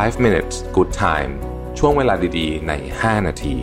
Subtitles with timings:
[0.00, 1.32] 5 minutes good time
[1.78, 3.56] ช่วงเวลาดีๆ ใน 5 นาที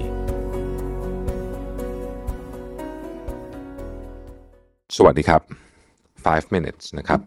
[4.96, 5.42] สวัสดีครับ
[5.98, 7.20] 5 minutes นะครับ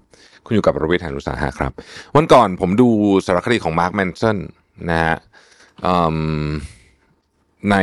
[0.44, 1.72] คุณอยู่กับรวิทยานุสาหะครับ
[2.16, 2.88] วันก่อนผมดู
[3.26, 4.36] สารคดีของมาร์คแมนสัน
[4.90, 5.16] นะฮะ
[7.70, 7.76] ใน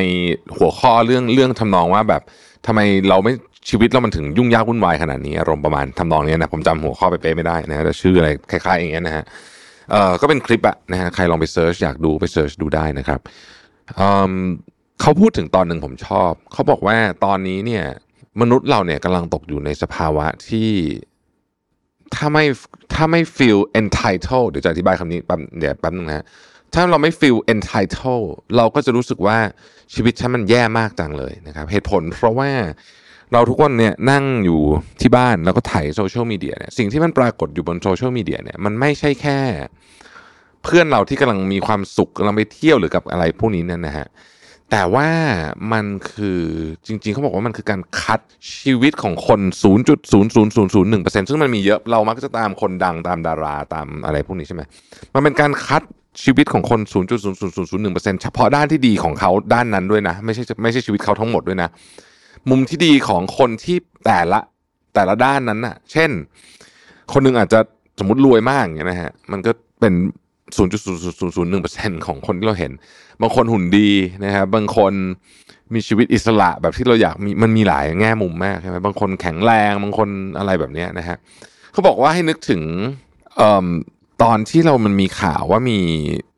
[0.58, 2.22] หัวข้อเรื่องเรื่องทำนองว่าแบบ
[2.68, 2.80] ทำไม
[3.10, 3.34] เราไม่
[3.70, 9.26] ชีวิตเรามันถึงยุ่งยากวุ่นวายขนาดนี้ อารมณ์ประมาณทำนองนี้นะ ผมจำหัวข้อไปเป๊ะไม่ได้นะฮะแต่ชื่ออะไรคล้ายๆอย่างเงี้ยนะฮะ
[9.92, 13.20] เอ่อก็เป็นคลิปอะนะฮะใครลองไป search อยากดูไป search ดูได้นะครับ
[15.02, 17.86] เขาพูดถึงตอนหนึ่งผมชอบ เขาบอกว่าตอนนี้เนี่ย
[18.42, 20.70] มนุษย์เราเนี่ยกำลังตกอยู่ในสภาวะที่
[22.16, 22.46] ถ้าไม่
[22.94, 26.26] ถ้าไม่ feel entitled เดี๋ยวจะอธิบายคำนี้แป๊บเดี๋ยวแป๊บนึงนะฮะ
[26.74, 28.28] ถ้าเราไม่ feel entitled
[28.58, 29.38] เราก็จะรู้สึกว่า
[29.94, 32.50] ชีวิตฉันมันแย่มากจังเลยนะครับ เหตุผลเพราะว่า
[33.34, 34.62] เราทุกคนเนี่ยนั่งอยู่
[35.02, 39.40] ที่บ้านแล้วก็ถ่ายโซเชียลมีเดียเนี่ยสิ่งที่มันปรากฏอยู่บนโซเชียลมีเดียเนี่ยมันไม่ใช่แค่
[40.64, 44.08] เพื่อนเราที่กำลังมีความสุขกำลังไปเที่ยวหรือกับอะไรพวกนี้เนี่ยนะฮะ
[44.72, 45.10] แต่ว่า
[45.74, 46.42] มันคือ
[46.86, 48.20] จริงๆเขาบอกว่ามันคือการคัด
[48.60, 54.62] ชีวิตของคน 0.00001%ซึ่งมันมีเยอะเรามักจะตามคนดังตามดาราตามอะไรพวกนี้ใช่ไหม
[55.16, 55.82] มันเป็นการคัด
[56.24, 56.80] ชีวิตของคน
[57.48, 61.70] 0.0001%เฉพาะด้านที่ดีของเขาด้านนั้นด้วยนะ ไม่ใช่ไม่ใช่ชีวิตเขาทั้งหมดด้วยนะ
[62.50, 64.40] มุมที่ดีของคนที่แต่ละ
[64.96, 66.10] แต่ละด้านนั้นน่ะ เช่น
[67.14, 67.60] คนหนึงอาจจะ
[68.00, 69.94] สมมติรวยมากอย่างเงี้ยนะฮะมันก็เป็น
[70.56, 72.72] 0.0001%ของคนที่เราเห็น
[73.22, 73.90] บางคนหุ่นดี
[74.26, 74.94] นะครับบางคน
[75.74, 81.18] มีชีวิตอิสระแบบที่เราอยากมีมันมีหลายแง่มุมมากใช่ไหมบางคนแข็งแรงบางคนอะไรแบบนี้นะฮะ
[81.72, 82.62] เขาบอกว่าให้นึกถึง
[83.40, 83.68] ออ
[84.24, 85.80] ตอนที่เรามันมีข่าวว่ามี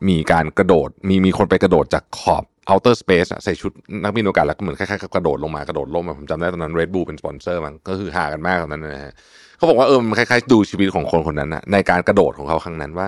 [0.07, 3.71] มีการกระโดด มีมีคนไปกระโดดจากขอบ outer space ใส่ชุด
[4.03, 9.13] นักบินอวกาศแล้วก็เหมือนคล้ายๆกระโดดลงมากระโดดร่มผมจำได้ตอนนั้น Red Bull เป็นสปอนเซอร์มันก็ฮือฮากันมากตอนนั้นนะฮะ
[9.57, 13.07] เขาบอกว่าเออมันคล้ายๆดูชีวิตของคนคนนั้นนะในการกระโดดของเขาครั้งนั้นว่า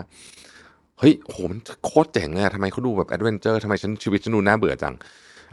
[0.99, 4.93] เฮ้ยโหมันโคตรเจ๋งเลยทำไมเขาดูแบบ adventure ทำไมฉันชีวิตฉันดูน่าเบื่อจัง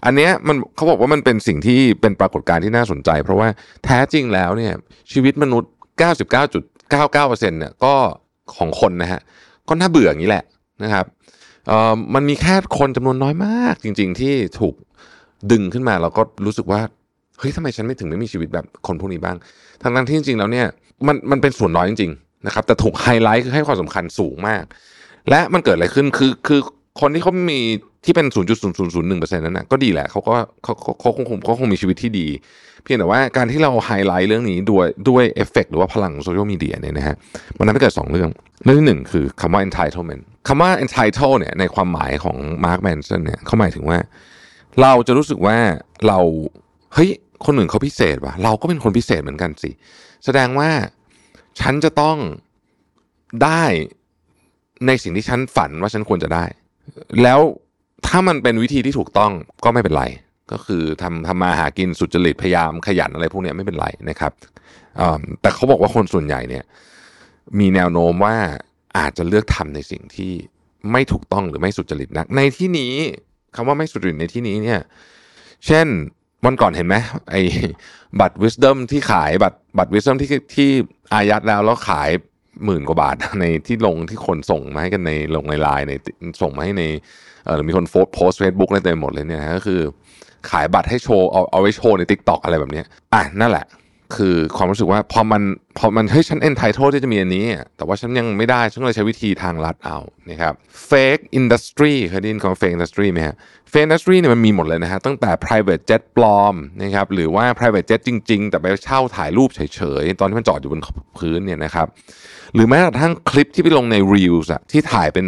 [0.04, 3.48] อันเนี้ยมันเขาบอกว่ามันเป็นสิ่งที่เป็นปรากฏการณ์ที่น่าสนใจ เพราะว่า
[3.84, 4.72] แท้จริงแล้วเนี่ย
[5.12, 5.70] ชีวิตมนุษย์
[6.90, 7.94] 99.99%เนี่ยก็
[8.56, 9.20] ของคนนะฮะ
[9.68, 10.44] ก็น่าเบื่ออย่างนี้แหละ
[10.82, 11.06] นะครับ
[12.14, 14.74] มันมีแค่คนจำนวนน้อยมากจริง ๆ ที่ถูก
[15.52, 16.80] ดึงขึ้นมาแล้วก็รู้สึกว่า
[17.38, 19.36] เฮ้ยทำไมฉันไม่ถึงไม่มีชีวิตแบบคนพวกนี้บ้าง
[19.82, 20.66] ทั้งที่จริง ๆ แล้วเนี่ย
[21.06, 24.64] มันมันเป็นส่วนน้อยจริง ๆ นะครับ แต่ถูกไฮไลท์คือให้ความสำคัญสูงมาก
[25.30, 26.60] และมันเกิดอะไรขึ้นคือคือ
[27.00, 27.60] คนที่เขามี
[28.04, 32.26] ที่เป็น 0.0001%นั้นนะก็ดีแหละเขาก็เขาเขาเขาคงเขาคงมีชีวิตที่ดี
[32.82, 37.16] เพียงแต่ว่าการที่เราไฮไลท์เรื่องนี้ด้วยด้วยเอฟเฟกหรือว่าพลังโซเชียลมีเดียเนี่ยนะฮะ
[37.58, 38.30] มันทำให้เกิด 2 เรื่อง
[38.64, 43.98] เรื่องที่หนึ่งคือคำว่า entitlement คำว่า entitle เนี่ยในความหมายของ Mark Manson เนี่ยเขาหมายถึงว่า
[44.82, 45.56] เราจะรู้สึกว่า
[46.06, 46.18] เรา
[46.94, 47.10] เฮ้ย
[47.44, 49.70] คนอื่นเขาพิเศษว่ะเราก็เป็นคนพิเศษเหมือนกันสิ
[50.24, 50.70] แสดงว่า
[51.60, 52.16] ฉันจะต้อง
[53.44, 53.62] ได้
[54.86, 56.44] ในสิ่งที่ฉันฝันว่าฉันควรจะได้
[57.22, 57.40] แล้ว
[58.06, 59.32] ถ้ามันเป็นวิธีที่ถูกต้อง
[59.64, 60.04] ก็ไม่เป็นไร
[60.52, 64.32] ก็คือทำทำมาหากินสุจริตพยายามขยันอะไรพวกนี้ไม่เป็นไรนะครับ
[65.00, 66.64] อ่าแต่เขาบอกว่าคนส่วนใหญ่เนี่ย
[67.58, 68.36] มีแนวโน้มว่า
[68.98, 70.32] อาจจะเลือกทำในสิ่งที่
[70.92, 72.92] ไม่ถูกต้องหรือไม่สุจริตนัก ในที่นี้
[73.54, 74.80] คำว่าไม่สุจริตในที่นี้เนี่ย
[75.66, 75.86] เช่น
[76.44, 76.96] วันก่อนเห็นไหม
[77.30, 77.42] ไอ้
[78.20, 80.68] บัตร wisdom ที่ขายบัตรบัตร wisdom ที่ที่
[81.12, 82.10] อายัดแล้วแล้วขาย
[82.64, 85.92] หมื่นกว่าบาทในที่ลงที่คนส่งมาให้กันในลงในไลน์ใน
[86.42, 86.84] ส่งมาให้ใน
[87.44, 89.80] เออมีคนโพสโพสเฟซบุ๊กอะไรเต็มหมดเลยเนี่ยก็คือ
[90.50, 92.82] ขายบัตรให้โชว์เอาเอาไว้โชว์ใน t ิ k t o k อะไรแบบนี้
[93.14, 93.66] อะนั่นแหละ
[94.16, 95.42] คือความรู้สึกว่าพอมัน
[95.78, 97.44] พอมันเฮ้ยฉัน entitled ที่จะมีอันนี้
[97.76, 99.98] แต่ว่าฉันยังไม่ได้ ฉันเลยใช้วิธีทางลัดเอา
[100.30, 100.54] นะครับ
[100.90, 103.34] fake industry เคยได้ยินคำว่า fake industry ไหมฮะ
[103.72, 110.82] fake industry เนี่ยมันมีหมดเลยนะฮะตั้งแต่ private jet ปลอมนะครับหรือว่า private jet จริง ๆ แต่ไปเช่าถ่ายรูปเฉยๆ ตอนที่มันจอดอยู่บน
[111.18, 111.86] พื้นเนี่ยนะครับ
[112.54, 115.26] หรือแม้กระทั่งคลิปที่ไปลงใน reels อะที่ถ่ายเป็น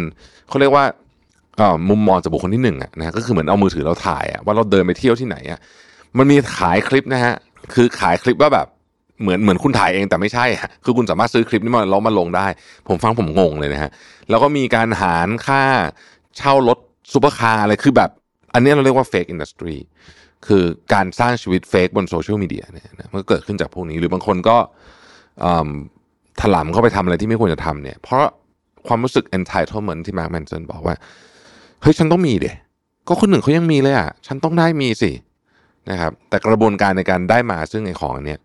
[0.49, 0.85] เขาเรียกว่า
[1.89, 5.59] มุมมองจากบุคคลที่หนึ่งอะนะฮะก็คือเหมือนเอามือถือเราถ่ายอะว่าเราเดินไปเที่ยวที่ไหนอะ
[6.17, 7.35] มันมีขายคลิปนะฮะ
[7.73, 8.67] คือขายคลิปว่าแบบ
[9.23, 10.45] เหมือนเหมือนคุณถ่ายเองแต่ไม่ใช่
[10.85, 12.47] คือคุณสามารถซื้อคลิปนี้มาแล้วมาลงได้
[12.87, 13.91] ผมฟังผมงงเลยนะฮะ
[14.29, 15.61] แล้วก็มีการหารค่า
[16.37, 16.77] เช่ารถ
[17.13, 18.09] ซูเปอร์คาร์อะไรคือแบบ
[18.53, 19.77] อันนี้เราเรียกว่า fake industry
[20.47, 24.57] คือการสร้างชีวิต fake บนโซเชียลมีเดียเนี่ยนะมันก็เกิดขึ้นจากพวกนี้หรือบางคนก็
[26.41, 28.23] ถลำเข้าไปทำอะไรที่ไม่ควรจะทำเนี่ย เพราะ
[28.87, 30.95] ความรู้สึก entitlement ที่มาร์คแมนเซนบอกว่า
[31.81, 32.57] เฮ้ย ฉันต้องมีเดะ
[33.07, 35.11] ก็คนหนึ่งเขายังมีเลยอะ ฉันต้องได้มีสิ
[35.91, 38.39] นะครับ แต่กระบวนการในการได้มาซึ่งไอ้ของนเนี้ย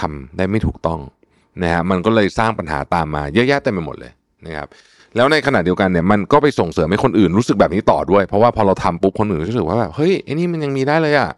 [0.00, 1.00] ทำได้ไม่ถูกต้อง
[1.62, 4.12] นะฮะมันก็เลยสร้างปัญหาตามมาเยอะแยะเต็มไปหมดเลย
[4.46, 4.68] นะครับ
[5.16, 11.30] แล้วในขณะเดียวกันเนี่ยมันก็ไปส่งเสริมให้คนอื่นรู้สึกแบบนี้ต่อด้วย เพราะว่าพอเราทำปุ๊บคนอื่นก็รู้สึกว่าแบบเฮ้ยไอ้นี่มันยังมีได้เลยอะ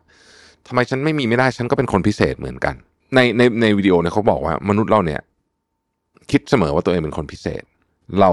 [0.67, 2.75] ทำไมฉันไม่มีไม่ได้ฉันก็เป็นคนพิเศษเหมือนกัน
[3.15, 5.21] ในในในวิดีโอเนี่ยเขาบอกว่ามนุษย์เราเนี่ย
[6.31, 7.63] คิดเสมอว่าตัวเองเป็นคนพิเศษ
[8.21, 8.31] เรา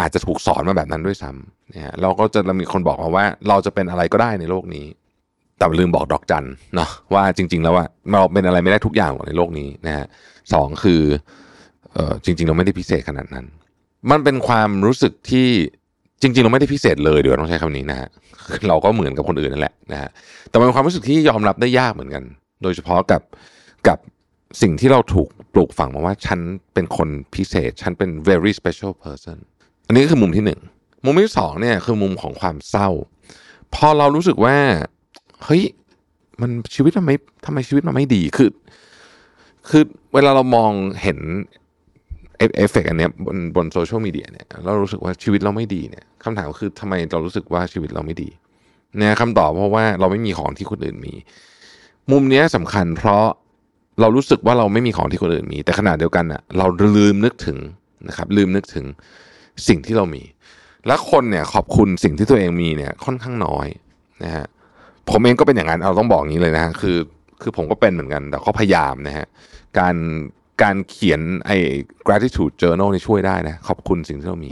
[0.00, 4.86] อาจจะถูกสอนมาแบบนั้นด้วยซ้ำนะฮะเราก็จะมีคนบอกมาว่า เราจะเป็นอะไรก็ได้ในโลกนี้
[5.58, 10.06] แต่ลืมบอกดอกจันเนาะว่าจริง ๆ แล้วว่าเราเป็นอะไรไม่ได้ทุกอย่างหรอกในโลกนี้นะฮะ
[10.52, 11.02] สองคือ
[11.94, 13.46] เออจริง ๆ เราไม่ได้พิเศษขนาดนั้น
[14.10, 15.48] มันเป็นความรู้สึกที่
[16.22, 18.08] จริง ๆ เราไม่ได้พิเศษเลยเดี๋ยวต้องใช้คำนี้นะฮะ
[18.68, 20.10] เราก็เหมือนกับคนอื่นนั่นแหละนะฮะ
[20.50, 22.22] แต่มันเป็นความรู้สึกที่ยอมรับได้ยากเหมือนกัน
[22.62, 23.22] โดยเฉพาะกับ
[23.88, 23.98] กับ
[24.62, 26.40] สิ่งที่เราถูกปลูกฝังมาว่าฉัน
[26.74, 29.36] เป็นคนพิเศษ ฉันเป็น very special person
[29.86, 30.60] อันนี้ก็คือมุมที่หนึ่ง
[31.04, 32.88] มุมที่สองเนี่ยคือมุมของความเศร้า
[33.74, 34.56] พอเรารู้สึกว่า
[35.44, 35.62] เฮ้ย
[36.40, 38.50] มันชีวิตมันไม่ทำไมชีวิตมันไม่ดีคือ
[39.68, 39.82] คือ
[40.14, 41.18] เวลาเรามองเห็น
[42.38, 48.28] เอฟเฟกต์อันเนี้ยบนบนโซเชียลมีเดียเนี่ยเรารู้สึกว่าชีวิตเราไม่ดีเนี่ยคำถามคือทำไมเรารู้สึกว่าชีวิตเราไม่ดี
[48.98, 51.14] เนี่ยคำตอบเพราะว่าเราไม่มีของที่คนอื่นมี
[52.10, 53.24] มุมเนี้ยสำคัญเพราะ
[54.00, 57.58] เรารู้สึกว่าเราไม่มีของที่คนอื่นมี แต่ขณะเดียวกันอะเราลืมนึกถึง
[58.08, 58.86] นะครับ ลืมนึกถึง
[59.68, 60.22] สิ่งที่เรามี
[60.86, 63.66] และคนเนี่ยขอบคุณสิ่งที่ตัวเองมีเนี่ยค่อนข้างน้อย
[64.24, 64.46] นะฮะ
[65.10, 66.98] ผมเองก็เป็นอย่างนั้นเราต้องบอกอย่างนี้เลยนะฮะคือ
[67.42, 69.26] คือผมก็เป็นเหมือนกัน แต่ก็พยายามนะฮะ
[69.78, 69.96] การ
[70.62, 71.56] การเขียนไอ้
[72.06, 74.50] gratitude journal นี่ช่วยได้นะ ขอบคุณสิ่งที่เรามี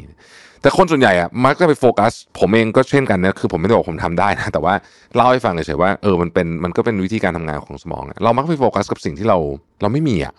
[0.62, 4.74] แต่คนส่วนใหญ่อะมักจะไปโฟกัส ผมเองก็เช่นกันนะคือผมไม่ได้บอกผมทำได้นะ แต่ว่า
[5.14, 9.38] เล่าให้ฟังเฉยๆว่าเออมันเป็นมันก็เป็นวิธีการทำงานของสมองอะเรามักไปโฟกัสกับสิ่งที่เรา
[9.82, 10.34] เราไม่มีอะ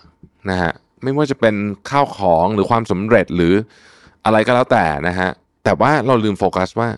[0.49, 0.71] นะฮะ
[1.03, 1.55] ไม่ว่าจะเป็น
[1.89, 3.53] ข้าวของหรือความสำเร็จหรือ
[4.25, 5.29] อะไรก็แล้วแต่นะฮะ
[5.63, 6.89] แต่ว่าเราลืมโฟกัสว่า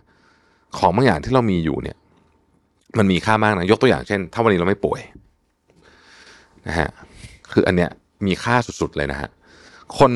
[0.78, 1.98] ของบางอย่างที่เรามีอยู่เนี่ย
[2.98, 5.02] มันมีค่ามากนะยกตัวอย่างเช่น ถ้าวันนี้เราไม่ป่วย
[6.68, 6.90] นะฮะ
[7.52, 7.90] คืออันเนี้ย
[8.26, 9.30] มีค่าสุดๆเลยนะฮะ
[9.98, 10.12] คน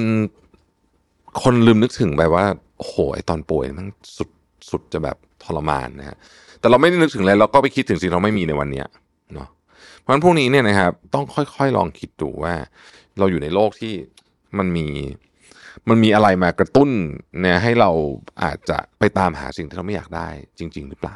[1.43, 2.45] คนลืมนึกถึงไปว่า
[2.77, 3.87] โอ้โหไอตอนป่วยมัน
[4.17, 4.29] สุด
[4.69, 6.17] สุดจะแบบทรมานนะฮะ
[6.59, 8.87] แต่เราไม่ได้นึกถึงเลยเราก็ไปคิดถึงสิ่งเราไม่มีในวันเนี้ย
[9.33, 9.49] เนาะ
[9.99, 12.53] เพราะฉะนั้นพวกนี้เนี่ยนะครับ ต้องค่อยๆลองคิดดูว่า
[13.19, 13.93] เราอยู่ในโลกที่
[14.57, 14.87] มันมี
[15.89, 16.89] มันมีอะไรมากระตุ้น
[17.41, 17.89] เนี่ยให้เรา
[18.43, 20.27] อาจจะไปตามหาสิ่งที่เราไม่อยากได้
[20.59, 21.15] จริง ๆ หรือเปล่า